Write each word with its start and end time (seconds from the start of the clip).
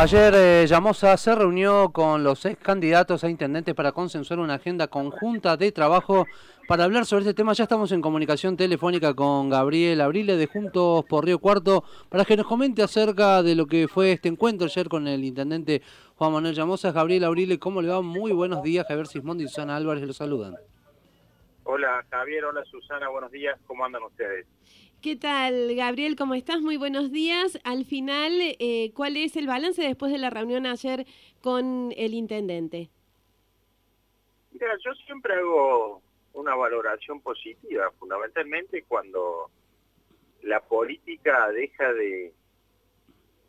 Ayer 0.00 0.32
eh, 0.34 0.66
se 1.18 1.34
reunió 1.34 1.92
con 1.92 2.24
los 2.24 2.46
ex 2.46 2.56
candidatos 2.58 3.22
a 3.22 3.28
intendentes 3.28 3.74
para 3.74 3.92
consensuar 3.92 4.40
una 4.40 4.54
agenda 4.54 4.88
conjunta 4.88 5.58
de 5.58 5.72
trabajo 5.72 6.26
para 6.66 6.84
hablar 6.84 7.04
sobre 7.04 7.24
este 7.24 7.34
tema. 7.34 7.52
Ya 7.52 7.64
estamos 7.64 7.92
en 7.92 8.00
comunicación 8.00 8.56
telefónica 8.56 9.12
con 9.12 9.50
Gabriel 9.50 10.00
Abrile 10.00 10.38
de 10.38 10.46
Juntos 10.46 11.04
por 11.04 11.26
Río 11.26 11.38
Cuarto 11.38 11.84
para 12.08 12.24
que 12.24 12.34
nos 12.34 12.46
comente 12.46 12.82
acerca 12.82 13.42
de 13.42 13.54
lo 13.54 13.66
que 13.66 13.88
fue 13.88 14.12
este 14.12 14.30
encuentro 14.30 14.68
ayer 14.68 14.88
con 14.88 15.06
el 15.06 15.22
intendente 15.22 15.82
Juan 16.14 16.32
Manuel 16.32 16.54
Llamosa. 16.54 16.92
Gabriel 16.92 17.24
Abrile, 17.24 17.58
¿cómo 17.58 17.82
le 17.82 17.88
va? 17.88 18.00
Muy 18.00 18.32
buenos 18.32 18.62
días. 18.62 18.86
Javier 18.88 19.06
Sismondi 19.06 19.44
y 19.44 19.48
Susana 19.48 19.76
Álvarez 19.76 20.02
los 20.04 20.16
saludan. 20.16 20.54
Hola 21.64 22.02
Javier, 22.10 22.46
hola 22.46 22.64
Susana, 22.64 23.10
buenos 23.10 23.30
días. 23.30 23.60
¿Cómo 23.66 23.84
andan 23.84 24.02
ustedes? 24.04 24.46
¿Qué 25.02 25.16
tal, 25.16 25.74
Gabriel? 25.76 26.14
¿Cómo 26.14 26.34
estás? 26.34 26.60
Muy 26.60 26.76
buenos 26.76 27.10
días. 27.10 27.58
Al 27.64 27.86
final, 27.86 28.32
eh, 28.58 28.92
¿cuál 28.94 29.16
es 29.16 29.34
el 29.36 29.46
balance 29.46 29.80
después 29.80 30.12
de 30.12 30.18
la 30.18 30.28
reunión 30.28 30.66
ayer 30.66 31.06
con 31.40 31.90
el 31.96 32.12
intendente? 32.12 32.90
Mira, 34.52 34.76
yo 34.84 34.92
siempre 35.06 35.36
hago 35.36 36.02
una 36.34 36.54
valoración 36.54 37.22
positiva, 37.22 37.90
fundamentalmente 37.98 38.82
cuando 38.82 39.50
la 40.42 40.60
política 40.60 41.48
deja 41.50 41.94
de, 41.94 42.34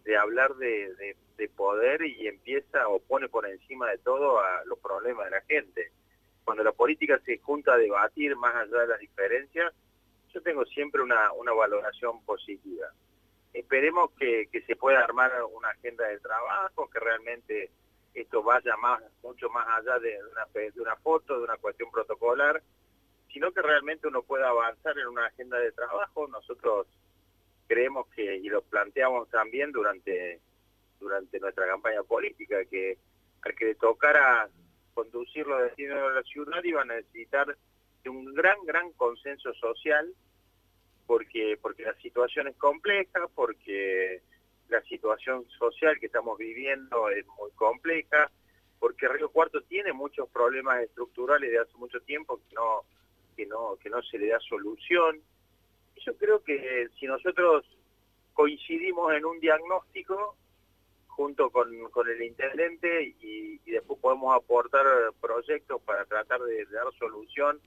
de 0.06 0.18
hablar 0.18 0.56
de, 0.56 1.18
de 1.36 1.50
poder 1.50 2.02
y 2.04 2.28
empieza 2.28 2.88
o 2.88 3.00
pone 3.00 3.28
por 3.28 3.46
encima 3.46 3.90
de 3.90 3.98
todo 3.98 4.40
a 4.40 4.64
los 4.68 4.80
problemas 4.80 5.26
de 5.26 5.32
la 5.32 5.42
gente. 5.42 5.92
Cuando 6.46 6.64
la 6.64 6.72
política 6.72 7.20
se 7.26 7.40
junta 7.40 7.74
a 7.74 7.78
debatir 7.78 8.38
más 8.38 8.56
allá 8.56 8.84
de 8.84 8.88
las 8.88 9.00
diferencias, 9.00 9.74
yo 10.34 10.42
tengo 10.42 10.66
siempre 10.66 11.02
una, 11.02 11.32
una 11.34 11.54
valoración 11.54 12.24
positiva. 12.24 12.88
Esperemos 13.54 14.12
que, 14.12 14.48
que, 14.52 14.62
se 14.62 14.76
pueda 14.76 15.04
armar 15.04 15.32
una 15.52 15.70
agenda 15.70 16.08
de 16.08 16.20
trabajo, 16.20 16.90
que 16.90 17.00
realmente 17.00 17.70
esto 18.14 18.44
vaya 18.44 18.76
más 18.78 19.02
mucho 19.24 19.50
más 19.50 19.68
allá 19.68 20.00
de 20.00 20.18
una, 20.32 20.46
de 20.54 20.82
una 20.82 20.96
foto, 20.98 21.38
de 21.38 21.44
una 21.44 21.58
cuestión 21.58 21.92
protocolar, 21.92 22.62
sino 23.32 23.52
que 23.52 23.62
realmente 23.62 24.08
uno 24.08 24.22
pueda 24.24 24.50
avanzar 24.50 24.98
en 24.98 25.08
una 25.08 25.26
agenda 25.26 25.58
de 25.58 25.72
trabajo. 25.72 26.28
Nosotros 26.28 26.88
creemos 27.68 28.08
que, 28.08 28.38
y 28.38 28.50
lo 28.50 28.62
planteamos 28.62 29.30
también 29.30 29.72
durante, 29.72 30.40
durante 31.00 31.40
nuestra 31.40 31.68
campaña 31.68 32.04
política, 32.04 32.64
que 32.66 32.98
al 33.44 33.56
que 33.56 33.66
le 33.66 33.76
tocara 33.76 34.50
conducir 34.94 35.48
los 35.48 35.62
destinos 35.64 36.10
de 36.10 36.16
la 36.16 36.24
ciudad 36.24 36.64
iba 36.64 36.82
a 36.82 36.86
necesitar 36.86 37.58
de 38.04 38.10
un 38.10 38.34
gran, 38.34 38.58
gran 38.66 38.92
consenso 38.94 39.54
social, 39.54 40.14
porque, 41.06 41.58
porque 41.62 41.84
la 41.84 41.94
situación 41.96 42.48
es 42.48 42.56
compleja, 42.58 43.28
porque 43.36 44.22
la 44.70 44.82
situación 44.84 45.46
social 45.60 46.00
que 46.00 46.06
estamos 46.06 46.38
viviendo 46.38 47.10
es 47.10 47.26
muy 47.28 47.52
compleja, 47.52 48.32
porque 48.80 49.08
Río 49.08 49.30
Cuarto 49.30 49.62
tiene 49.62 49.94
muchos 49.94 50.30
problemas 50.30 50.82
estructurales 50.82 51.52
de 51.52 51.60
hace 51.60 51.78
mucho 51.78 52.00
tiempo 52.02 52.40
que 52.48 52.56
no, 52.56 52.82
que 53.36 53.46
no, 53.46 53.76
que 53.78 53.90
no 53.90 54.02
se 54.02 54.18
le 54.18 54.30
da 54.30 54.40
solución. 54.40 55.22
Yo 55.98 56.16
creo 56.18 56.44
que 56.44 56.88
si 57.00 57.06
nosotros 57.06 57.66
coincidimos 58.34 59.14
en 59.14 59.26
un 59.26 59.40
diagnóstico 59.40 60.36
junto 61.08 61.50
con, 61.52 61.70
con 61.92 62.10
el 62.10 62.22
intendente 62.24 63.16
y, 63.20 63.60
después 63.72 64.00
podemos 64.00 64.36
aportar 64.36 64.86
proyectos 65.22 65.82
para 65.84 66.04
tratar 66.06 66.42
de 66.42 66.66
dar 66.66 66.92
solución 66.98 67.60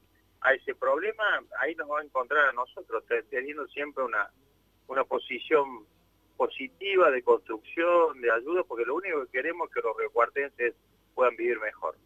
a 0.44 0.52
ese 0.52 0.74
problema, 0.74 1.24
ahí 1.58 1.74
nos 1.74 1.90
va 1.90 2.00
a 2.00 2.04
encontrar 2.04 2.50
a 2.50 2.52
nosotros, 2.52 3.02
teniendo 3.30 3.66
siempre 3.68 4.04
una, 4.04 4.30
una 4.88 5.02
posición 5.04 5.86
positiva 6.36 7.10
de 7.10 7.22
construcción, 7.22 8.20
de 8.20 8.30
ayuda, 8.30 8.62
porque 8.68 8.84
lo 8.84 8.96
único 8.96 9.24
que 9.24 9.38
queremos 9.38 9.68
es 9.68 9.74
que 9.74 9.80
los 9.80 9.96
recuartenses 9.96 10.74
puedan 11.14 11.34
vivir 11.36 11.58
mejor. 11.60 11.96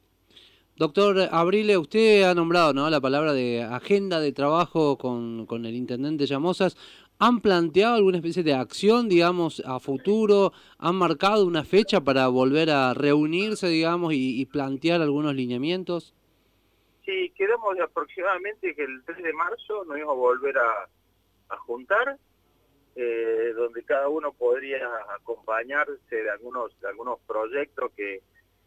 Doctor 0.76 1.28
Abrile, 1.32 1.76
usted 1.76 2.22
ha 2.22 2.34
nombrado 2.34 2.72
¿no? 2.72 2.88
la 2.88 3.00
palabra 3.00 3.32
de 3.32 3.64
agenda 3.64 4.20
de 4.20 4.30
trabajo 4.30 4.96
con, 4.96 5.44
con 5.46 5.66
el 5.66 5.74
intendente 5.74 6.26
Llamosas. 6.26 6.76
¿Han 7.18 7.40
planteado 7.40 7.96
alguna 7.96 8.18
especie 8.18 8.44
de 8.44 8.54
acción, 8.54 9.08
digamos, 9.08 9.60
a 9.66 9.80
futuro? 9.80 10.52
¿Han 10.78 10.94
marcado 10.94 11.44
una 11.44 11.64
fecha 11.64 12.00
para 12.00 12.28
volver 12.28 12.70
a 12.70 12.94
reunirse, 12.94 13.66
digamos, 13.66 14.12
y 14.14 14.46
plantear 14.46 15.02
algunos 15.02 15.34
lineamientos? 15.34 16.14
Sí, 17.08 17.32
quedamos 17.34 17.80
aproximadamente 17.80 18.74
que 18.74 18.84
el 18.84 19.02
3 19.02 19.22
de 19.22 19.32
marzo 19.32 19.82
nos 19.86 19.96
íbamos 19.96 20.12
a 20.12 20.18
volver 20.18 20.58
a, 20.58 21.56
juntar, 21.60 22.18
eh, 22.96 23.54
donde 23.56 23.82
cada 23.84 24.10
uno 24.10 24.34
podría 24.34 24.86
acompañarse 25.16 26.14
de 26.14 26.28
algunos, 26.28 26.78
de 26.78 26.88
algunos 26.88 27.18
proyectos 27.20 27.92
que, 27.96 28.20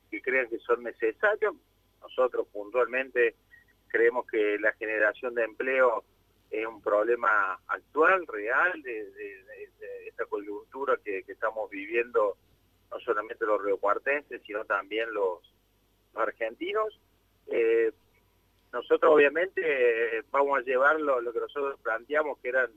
que 0.09 0.24
crean 0.24 0.50
que 0.50 0.57
son 0.57 0.81
necesarios. 0.81 1.53
Nosotros 2.01 2.47
puntualmente 2.51 3.35
creemos 3.90 4.25
que 4.25 4.57
la 4.57 4.74
generación 4.74 5.35
de 5.35 5.44
empleo 5.44 6.03
es 6.50 6.66
un 6.66 6.81
problema 6.81 7.59
actual, 7.68 8.25
real, 8.25 8.81
de, 8.81 9.06
de, 9.12 9.44
de, 9.44 9.69
de 9.80 10.07
esta 10.07 10.25
coyuntura 10.25 10.97
que, 11.06 11.24
estamos 11.28 11.69
viviendo 11.69 12.38
no 12.90 13.00
solamente 13.01 13.46
los 13.46 13.62
riocuartenses, 13.62 14.41
sino 14.47 14.66
también 14.66 15.13
los 15.13 15.41
argentinos. 16.16 17.00
Eh, 17.46 17.91
nosotros 18.73 19.11
obviamente 19.13 20.23
vamos 20.31 20.59
a 20.59 20.61
llevar 20.61 20.99
lo, 20.99 21.19
que 21.31 21.39
nosotros 21.39 21.79
planteamos 21.81 22.39
que 22.39 22.49
eran, 22.49 22.71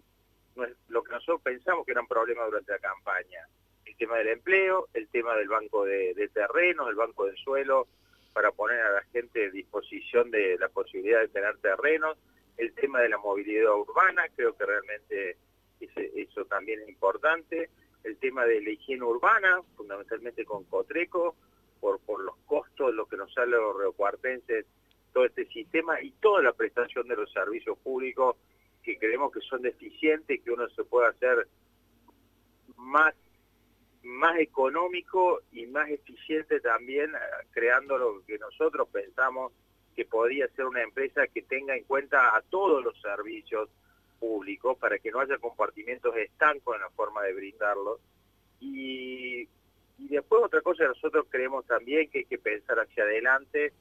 lo 0.89 1.03
que 1.03 1.13
nosotros 1.13 1.41
pensamos 1.43 1.85
que 1.87 1.93
eran 1.93 2.07
problemas 2.07 2.47
durante 2.47 2.73
la 2.73 2.79
campaña. 2.79 3.49
El 3.85 3.97
tema 3.97 4.19
del 4.19 4.29
empleo, 4.29 4.89
el 4.95 5.09
tema 5.09 5.37
del 5.37 5.49
banco 5.49 5.85
de, 5.85 6.15
de 6.15 6.29
terrenos, 6.29 6.89
el 6.89 6.97
banco 6.97 7.27
de 7.27 7.37
suelo, 7.37 7.87
para 8.33 8.51
poner 8.51 8.81
a 8.81 8.93
la 8.93 9.03
gente 9.13 9.47
a 9.47 9.51
disposición 9.51 10.31
de 10.31 10.59
la 10.59 10.69
posibilidad 10.69 11.21
de 11.21 11.29
tener 11.29 11.57
terrenos, 11.59 12.19
el 12.57 12.73
tema 12.75 13.01
de 13.01 13.09
la 13.09 13.19
movilidad 13.19 13.75
urbana, 13.75 14.25
creo 14.35 14.57
que 14.57 14.67
realmente 14.67 15.37
eso 15.81 16.45
también 16.47 16.81
es 16.81 16.89
importante, 16.89 17.71
el 18.03 18.17
tema 18.19 18.45
de 18.45 18.61
la 18.61 18.71
higiene 18.71 19.05
urbana, 19.05 19.61
fundamentalmente 19.77 20.45
con 20.45 20.65
Cotreco, 20.65 21.37
por, 21.81 22.01
por 22.01 22.23
los 22.23 22.37
costos, 22.47 22.95
lo 22.95 23.07
que 23.07 23.17
nos 23.17 23.33
sale 23.33 23.53
los 23.53 23.77
reocuartenses 23.77 24.67
todo 25.15 25.25
este 25.25 25.47
sistema 25.47 26.03
y 26.03 26.11
toda 26.11 26.43
la 26.43 26.53
prestación 26.53 27.07
de 27.07 27.17
los 27.17 27.33
servicios 27.33 27.79
públicos 27.79 28.37
que 28.83 28.99
creemos 28.99 29.33
que 29.33 29.41
son 29.41 29.63
deficientes, 29.63 30.43
que 30.43 30.51
uno 30.51 30.69
se 30.71 30.85
puede 30.85 31.09
hacer 31.09 31.47
más, 32.77 33.15
más 34.03 34.39
económico 34.41 35.41
y 35.53 35.67
más 35.67 35.89
eficiente 35.89 36.61
también, 36.61 37.15
eh, 37.15 37.47
creando 37.53 37.97
lo 37.97 38.23
que 38.27 38.39
nosotros 38.39 38.89
pensamos 38.93 39.53
que 39.95 40.05
podría 40.05 40.49
ser 40.49 40.67
una 40.67 40.83
empresa 40.83 41.29
que 41.29 41.43
tenga 41.43 41.77
en 41.77 41.85
cuenta 41.85 42.37
a 42.37 42.43
todos 42.43 42.85
los 42.85 43.01
servicios 43.01 43.71
públicos 44.19 44.77
para 44.79 44.99
que 44.99 45.13
no 45.13 45.21
haya 45.21 45.39
compartimentos 45.39 46.15
estancos 46.17 46.75
en 46.75 46.83
la 46.83 46.91
forma 46.91 47.23
de 47.23 47.35
brindarlos. 47.35 48.01
Y, 48.59 49.49
y 49.99 50.09
después 50.09 50.43
otra 50.43 50.61
cosa, 50.61 50.85
nosotros 50.89 51.27
creemos 51.31 51.65
también 51.67 52.11
que 52.11 52.19
hay 52.19 52.25
que 52.25 52.39
pensar 52.39 52.81
hacia 52.81 53.05
adelante 53.05 53.73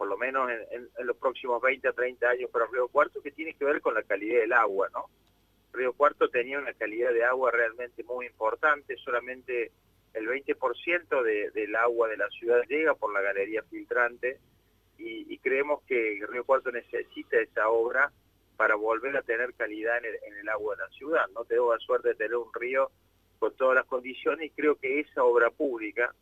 por 0.00 0.08
lo 0.08 0.16
menos 0.16 0.50
en, 0.70 1.06
los 1.06 1.14
próximos 1.18 1.60
20 1.60 1.86
a 1.86 1.92
30 1.92 2.26
años 2.26 2.50
para 2.50 2.64
Río 2.72 2.88
Cuarto, 2.88 3.20
que 3.20 3.32
tiene 3.32 3.52
que 3.52 3.66
ver 3.66 3.82
con 3.82 3.92
la 3.92 4.02
calidad 4.02 4.40
del 4.40 4.54
agua, 4.54 4.88
¿no? 4.94 5.10
Río 5.74 5.92
Cuarto 5.92 6.30
tenía 6.30 6.58
una 6.58 6.72
calidad 6.72 7.12
de 7.12 7.22
agua 7.22 7.50
realmente 7.50 8.02
muy 8.04 8.24
importante, 8.24 8.96
solamente 8.96 9.72
el 10.14 10.26
20% 10.26 11.22
de, 11.22 11.50
del 11.50 11.76
agua 11.76 12.08
de 12.08 12.16
la 12.16 12.30
ciudad 12.30 12.62
llega 12.66 12.94
por 12.94 13.12
la 13.12 13.20
galería 13.20 13.62
filtrante 13.64 14.38
y, 14.96 15.36
creemos 15.36 15.82
que 15.82 16.18
Río 16.26 16.46
Cuarto 16.46 16.72
necesita 16.72 17.38
esa 17.38 17.68
obra 17.68 18.10
para 18.56 18.76
volver 18.76 19.14
a 19.18 19.22
tener 19.22 19.52
calidad 19.52 19.98
en 19.98 20.06
el, 20.06 20.14
en 20.28 20.38
el 20.38 20.48
agua 20.48 20.76
de 20.76 20.82
la 20.82 20.88
ciudad. 20.92 21.28
No 21.34 21.44
tengo 21.44 21.74
la 21.74 21.78
suerte 21.78 22.08
de 22.08 22.14
tener 22.14 22.36
un 22.36 22.50
río 22.54 22.90
con 23.38 23.54
todas 23.54 23.74
las 23.74 23.84
condiciones 23.84 24.46
y 24.46 24.50
creo 24.50 24.76
que 24.76 25.00
esa 25.00 25.24
obra 25.24 25.50
pública 25.50 26.14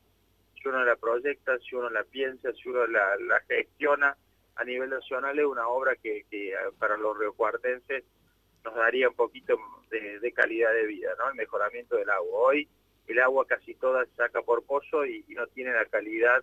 uno 0.68 0.84
la 0.84 0.96
proyecta, 0.96 1.58
si 1.58 1.74
uno 1.74 1.90
la 1.90 2.04
piensa, 2.04 2.52
si 2.52 2.68
uno 2.68 2.86
la, 2.86 3.16
la 3.16 3.40
gestiona 3.48 4.16
a 4.56 4.64
nivel 4.64 4.90
nacional, 4.90 5.38
es 5.38 5.44
una 5.44 5.68
obra 5.68 5.96
que, 5.96 6.24
que 6.30 6.54
para 6.78 6.96
los 6.96 7.16
riocuartenses 7.16 8.04
nos 8.64 8.74
daría 8.74 9.08
un 9.08 9.14
poquito 9.14 9.56
de, 9.90 10.32
calidad 10.32 10.72
de 10.72 10.86
vida, 10.86 11.10
¿no? 11.18 11.30
El 11.30 11.36
mejoramiento 11.36 11.96
del 11.96 12.10
agua. 12.10 12.38
Hoy 12.40 12.68
el 13.06 13.18
agua 13.20 13.46
casi 13.46 13.74
toda 13.74 14.04
se 14.04 14.14
saca 14.16 14.42
por 14.42 14.64
pozo 14.64 15.06
y, 15.06 15.24
no 15.28 15.46
tiene 15.48 15.72
la 15.72 15.86
calidad 15.86 16.42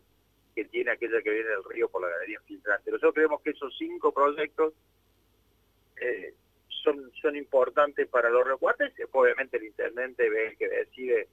que 0.56 0.66
tiene 0.66 0.92
aquella 0.92 1.22
que 1.22 1.30
viene 1.30 1.50
del 1.50 1.64
río 1.66 1.90
por 1.90 2.02
la 2.02 2.10
galería 2.10 2.40
filtrante. 2.42 2.90
Nosotros 2.90 3.14
creemos 3.14 3.42
que 3.42 3.52
esos 3.52 3.76
cinco 3.78 4.14
proyectos 4.14 4.74
eh, 6.02 6.34
son, 6.84 7.12
son 7.22 7.36
importantes 7.36 8.08
para 8.08 8.30
los 8.30 8.48
recuartenses, 8.48 9.08
obviamente 9.12 9.58
el 9.58 9.66
intendente 9.66 10.30
ve 10.30 10.48
el 10.48 10.58
que 10.58 10.70
decide 10.70 11.28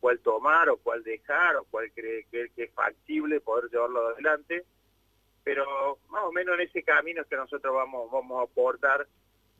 cuál 0.00 0.18
tomar 0.20 0.68
o 0.68 0.76
cuál 0.78 1.02
dejar 1.02 1.56
o 1.56 1.64
cuál 1.64 1.90
cree 1.92 2.26
que, 2.30 2.50
es 2.56 2.72
factible 2.72 3.40
poder 3.40 3.70
llevarlo 3.70 4.08
adelante, 4.08 4.64
pero 5.42 5.98
más 6.08 6.24
o 6.24 6.32
menos 6.32 6.54
en 6.54 6.62
ese 6.62 6.82
camino 6.82 7.22
es 7.22 7.28
que 7.28 7.36
nosotros 7.36 7.74
vamos, 7.74 8.10
vamos 8.10 8.40
a 8.40 8.44
aportar 8.50 9.06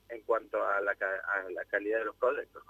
en 0.08 0.22
cuanto 0.22 0.64
a 0.64 0.80
la, 0.80 0.96
la 1.50 1.64
calidad 1.66 2.00
de 2.00 2.04
los 2.06 2.16
proyectos. 2.16 2.62